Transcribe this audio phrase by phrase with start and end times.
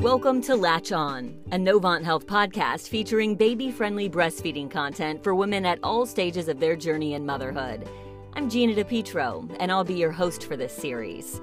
[0.00, 5.66] Welcome to Latch On, a Novant Health podcast featuring baby friendly breastfeeding content for women
[5.66, 7.86] at all stages of their journey in motherhood.
[8.32, 11.42] I'm Gina DePietro, and I'll be your host for this series.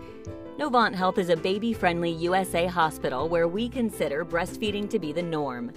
[0.57, 5.21] Novant Health is a baby friendly USA hospital where we consider breastfeeding to be the
[5.21, 5.71] norm.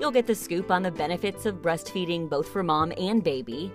[0.00, 3.70] You'll get the scoop on the benefits of breastfeeding both for mom and baby,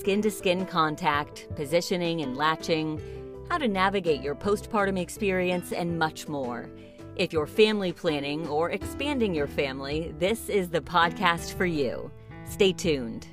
[0.00, 3.00] skin to skin contact, positioning and latching,
[3.48, 6.68] how to navigate your postpartum experience, and much more.
[7.16, 12.10] If you're family planning or expanding your family, this is the podcast for you.
[12.44, 13.26] Stay tuned.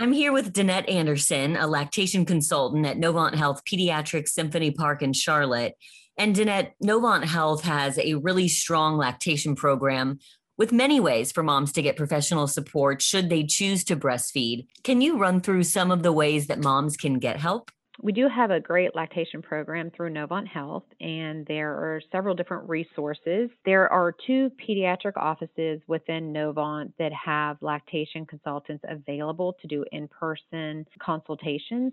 [0.00, 5.12] I'm here with Danette Anderson, a lactation consultant at Novant Health Pediatrics Symphony Park in
[5.12, 5.74] Charlotte.
[6.16, 10.20] And Danette, Novant Health has a really strong lactation program
[10.56, 14.66] with many ways for moms to get professional support should they choose to breastfeed.
[14.84, 17.70] Can you run through some of the ways that moms can get help?
[18.00, 22.68] We do have a great lactation program through Novant Health, and there are several different
[22.68, 23.50] resources.
[23.64, 30.06] There are two pediatric offices within Novant that have lactation consultants available to do in
[30.08, 31.92] person consultations.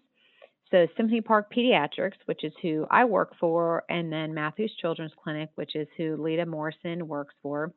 [0.69, 5.49] So, Symphony Park Pediatrics, which is who I work for, and then Matthews Children's Clinic,
[5.55, 7.73] which is who Lita Morrison works for.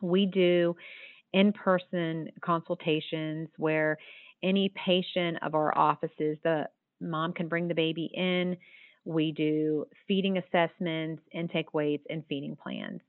[0.00, 0.74] We do
[1.32, 3.96] in person consultations where
[4.42, 6.66] any patient of our offices, the
[7.04, 8.56] mom can bring the baby in.
[9.04, 13.00] We do feeding assessments, intake weights, and feeding plans.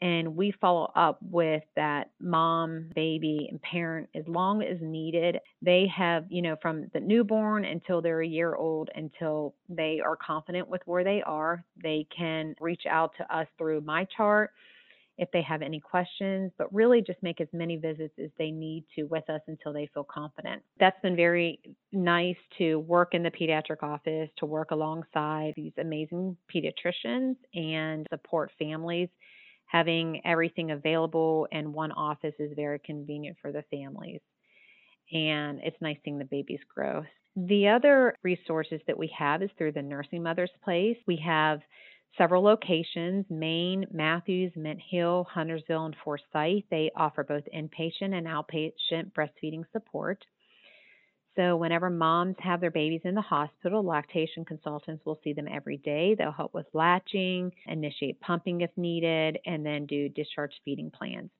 [0.00, 5.38] And we follow up with that mom, baby, and parent as long as needed.
[5.60, 10.14] They have, you know, from the newborn until they're a year old, until they are
[10.14, 14.52] confident with where they are, they can reach out to us through my chart
[15.18, 18.84] if they have any questions, but really just make as many visits as they need
[18.94, 20.62] to with us until they feel confident.
[20.78, 21.60] That's been very
[21.92, 28.52] nice to work in the pediatric office, to work alongside these amazing pediatricians and support
[28.58, 29.08] families.
[29.66, 34.20] Having everything available in one office is very convenient for the families.
[35.12, 37.02] And it's nice seeing the babies grow.
[37.36, 40.96] The other resources that we have is through the Nursing Mother's Place.
[41.06, 41.60] We have
[42.16, 46.64] several locations Maine, Matthews, Mint Hill, Huntersville, and Forsyth.
[46.70, 50.24] They offer both inpatient and outpatient breastfeeding support.
[51.36, 55.76] So, whenever moms have their babies in the hospital, lactation consultants will see them every
[55.76, 56.16] day.
[56.16, 61.30] They'll help with latching, initiate pumping if needed, and then do discharge feeding plans.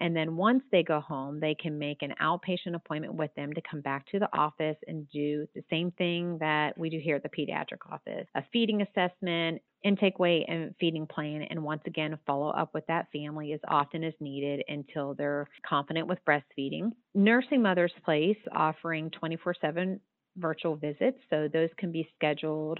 [0.00, 3.62] And then once they go home, they can make an outpatient appointment with them to
[3.68, 7.22] come back to the office and do the same thing that we do here at
[7.22, 11.42] the pediatric office a feeding assessment, intake weight, and feeding plan.
[11.50, 16.06] And once again, follow up with that family as often as needed until they're confident
[16.06, 16.92] with breastfeeding.
[17.14, 20.00] Nursing Mother's Place offering 24 7
[20.36, 21.18] virtual visits.
[21.30, 22.78] So those can be scheduled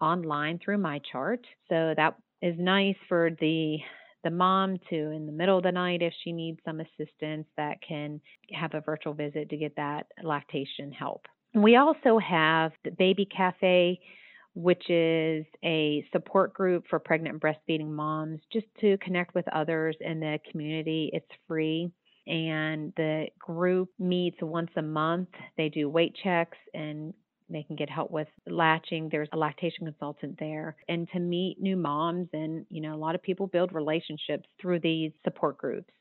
[0.00, 1.40] online through my chart.
[1.68, 3.78] So that is nice for the
[4.24, 7.78] the mom to in the middle of the night if she needs some assistance that
[7.86, 8.20] can
[8.52, 11.26] have a virtual visit to get that lactation help.
[11.54, 14.00] We also have the Baby Cafe,
[14.54, 19.96] which is a support group for pregnant and breastfeeding moms just to connect with others
[20.00, 21.10] in the community.
[21.12, 21.90] It's free.
[22.26, 25.30] And the group meets once a month.
[25.56, 27.14] They do weight checks and
[27.50, 29.08] they can get help with latching.
[29.10, 30.76] There's a lactation consultant there.
[30.88, 34.80] And to meet new moms, and, you know, a lot of people build relationships through
[34.80, 35.92] these support groups.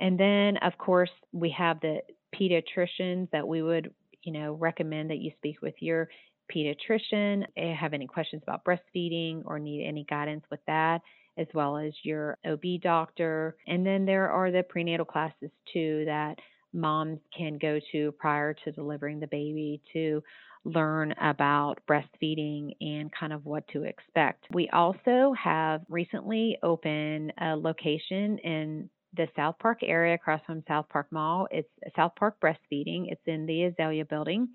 [0.00, 2.00] And then, of course, we have the
[2.34, 3.92] pediatricians that we would,
[4.22, 6.08] you know, recommend that you speak with your
[6.54, 7.44] pediatrician.
[7.56, 11.00] If have any questions about breastfeeding or need any guidance with that,
[11.36, 13.56] as well as your OB doctor.
[13.66, 16.38] And then there are the prenatal classes too that
[16.74, 20.22] moms can go to prior to delivering the baby to
[20.64, 24.44] learn about breastfeeding and kind of what to expect.
[24.50, 30.88] We also have recently opened a location in the South Park area across from South
[30.88, 31.46] Park Mall.
[31.50, 33.06] It's South Park Breastfeeding.
[33.10, 34.48] It's in the Azalea building.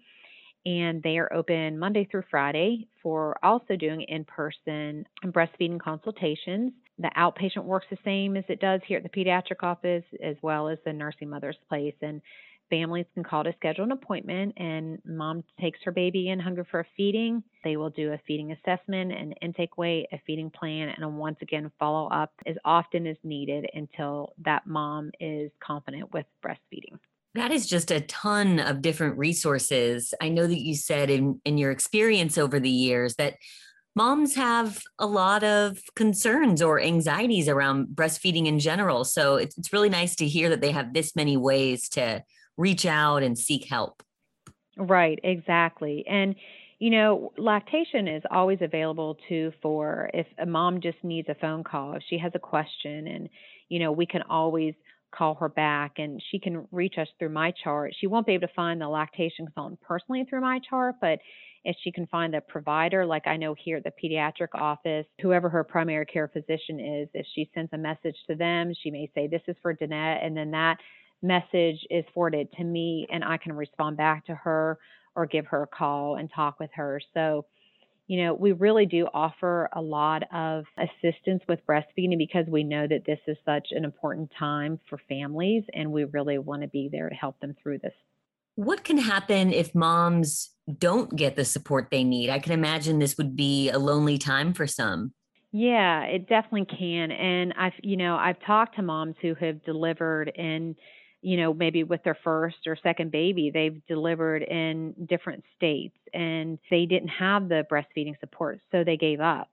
[0.65, 6.73] And they are open Monday through Friday for also doing in person breastfeeding consultations.
[6.99, 10.67] The outpatient works the same as it does here at the pediatric office, as well
[10.67, 11.95] as the nursing mother's place.
[12.01, 12.21] And
[12.69, 16.81] families can call to schedule an appointment and mom takes her baby in hungry for
[16.81, 17.43] a feeding.
[17.63, 21.37] They will do a feeding assessment an intake weight a feeding plan and a once
[21.41, 26.99] again follow up as often as needed until that mom is confident with breastfeeding.
[27.35, 30.13] That is just a ton of different resources.
[30.19, 33.35] I know that you said in, in your experience over the years that
[33.95, 39.73] moms have a lot of concerns or anxieties around breastfeeding in general so it's, it's
[39.73, 42.23] really nice to hear that they have this many ways to
[42.59, 44.03] reach out and seek help.
[44.77, 46.05] Right, exactly.
[46.07, 46.35] And
[46.77, 51.61] you know, lactation is always available too for if a mom just needs a phone
[51.61, 53.27] call, if she has a question, and,
[53.67, 54.73] you know, we can always
[55.11, 57.93] call her back and she can reach us through my chart.
[57.99, 61.19] She won't be able to find the lactation consultant personally through my chart, but
[61.65, 65.49] if she can find the provider, like I know here at the pediatric office, whoever
[65.49, 69.27] her primary care physician is, if she sends a message to them, she may say,
[69.27, 70.77] This is for Danette, and then that
[71.21, 74.79] message is forwarded to me and I can respond back to her
[75.15, 77.01] or give her a call and talk with her.
[77.13, 77.45] So,
[78.09, 82.87] you know, we really do offer a lot of assistance with breastfeeding because we know
[82.87, 86.89] that this is such an important time for families and we really want to be
[86.91, 87.93] there to help them through this.
[88.55, 92.31] What can happen if moms don't get the support they need?
[92.31, 95.13] I can imagine this would be a lonely time for some.
[95.51, 97.11] Yeah, it definitely can.
[97.11, 100.75] And I've, you know, I've talked to moms who have delivered in
[101.21, 106.59] you know, maybe with their first or second baby, they've delivered in different states and
[106.69, 109.49] they didn't have the breastfeeding support, so they gave up.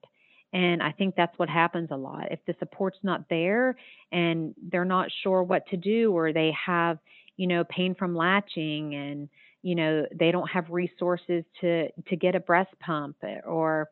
[0.53, 2.31] And I think that's what happens a lot.
[2.31, 3.77] If the support's not there
[4.13, 6.99] and they're not sure what to do, or they have,
[7.37, 9.29] you know, pain from latching and,
[9.63, 13.91] you know, they don't have resources to to get a breast pump or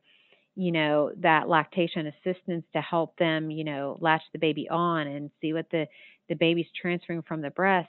[0.56, 5.31] you know that lactation assistance to help them you know latch the baby on and
[5.41, 5.87] see what the
[6.29, 7.89] the baby's transferring from the breast,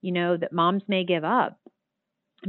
[0.00, 1.58] you know, that moms may give up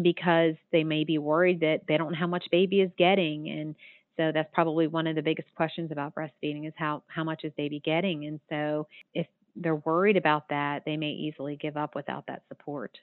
[0.01, 3.75] because they may be worried that they don't know how much baby is getting and
[4.17, 7.53] so that's probably one of the biggest questions about breastfeeding is how how much is
[7.55, 9.25] baby getting and so if
[9.55, 12.97] they're worried about that they may easily give up without that support.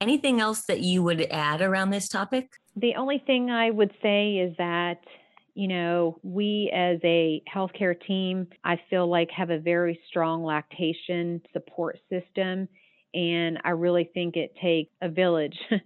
[0.00, 2.54] Anything else that you would add around this topic?
[2.74, 5.02] The only thing i would say is that
[5.54, 11.40] you know, we as a healthcare team, I feel like have a very strong lactation
[11.52, 12.68] support system.
[13.14, 15.58] And I really think it takes a village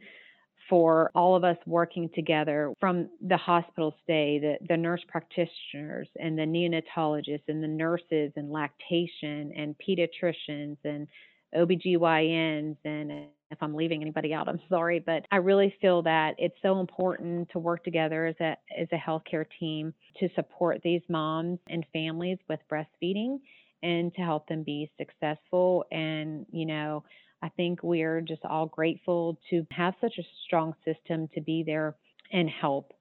[0.69, 6.39] for all of us working together from the hospital stay, the, the nurse practitioners and
[6.39, 11.07] the neonatologists and the nurses and lactation and pediatricians and
[11.55, 13.13] OBGYNs and
[13.51, 17.51] if I'm leaving anybody out, I'm sorry, but I really feel that it's so important
[17.51, 22.39] to work together as a as a healthcare team to support these moms and families
[22.49, 23.39] with breastfeeding
[23.83, 27.05] and to help them be successful and, you know,
[27.43, 31.95] I think we're just all grateful to have such a strong system to be there
[32.33, 32.95] and help.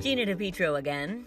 [0.00, 1.26] Gina DePietro again.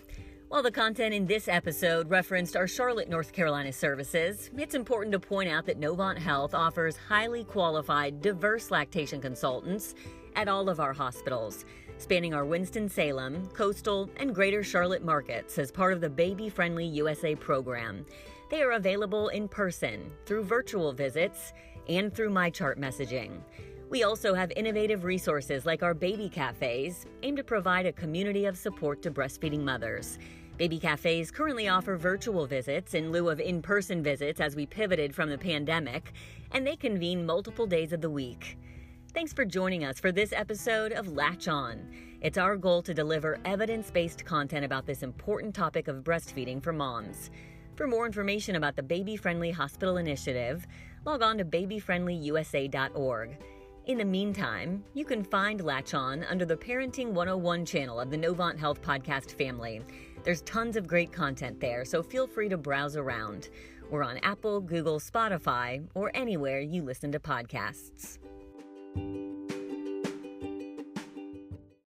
[0.50, 5.20] While the content in this episode referenced our Charlotte, North Carolina services, it's important to
[5.20, 9.94] point out that Novant Health offers highly qualified, diverse lactation consultants
[10.36, 11.66] at all of our hospitals,
[12.00, 17.36] spanning our Winston-Salem, coastal, and greater Charlotte markets as part of the Baby Friendly USA
[17.36, 18.04] program.
[18.50, 21.54] They are available in person, through virtual visits,
[21.88, 23.44] and through MyChart messaging.
[23.90, 28.56] We also have innovative resources like our baby cafes, aimed to provide a community of
[28.56, 30.20] support to breastfeeding mothers.
[30.58, 35.16] Baby cafes currently offer virtual visits in lieu of in person visits as we pivoted
[35.16, 36.12] from the pandemic,
[36.52, 38.60] and they convene multiple days of the week.
[39.16, 41.84] Thanks for joining us for this episode of Latch On.
[42.22, 46.74] It's our goal to deliver evidence based content about this important topic of breastfeeding for
[46.74, 47.32] moms.
[47.76, 50.68] For more information about the Baby Friendly Hospital Initiative,
[51.06, 53.38] log on to babyfriendlyusa.org.
[53.90, 58.18] In the meantime, you can find Latch On under the Parenting 101 channel of the
[58.18, 59.82] Novant Health podcast family.
[60.24, 63.50] There's tons of great content there, so feel free to browse around.
[63.90, 68.20] We're on Apple, Google, Spotify, or anywhere you listen to podcasts.